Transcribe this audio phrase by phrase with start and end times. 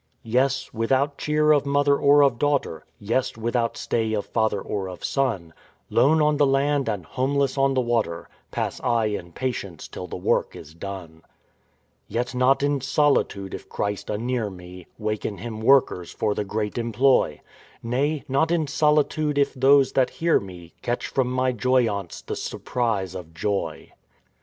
[0.23, 5.03] Yes, without cheer of mother or of daughter, Yes, without stay of father or of
[5.05, 5.53] son,
[5.91, 10.17] Lone on the land and homeless on the water, Pass I in patience till the
[10.17, 11.21] work is done.
[12.07, 17.39] Yet not in solitude if Christ anear me Waken him workers for the great employ,
[17.83, 23.13] Nay, not in solitude if those that hear me Catch from my joyaunce the surprise
[23.13, 23.91] of joy."